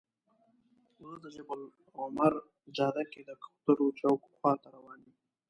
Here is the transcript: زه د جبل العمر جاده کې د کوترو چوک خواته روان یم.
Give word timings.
زه 0.99 1.11
د 1.23 1.25
جبل 1.35 1.59
العمر 1.93 2.33
جاده 2.77 3.03
کې 3.11 3.21
د 3.23 3.31
کوترو 3.43 3.87
چوک 3.99 4.19
خواته 4.37 4.67
روان 4.75 4.99
یم. 5.05 5.15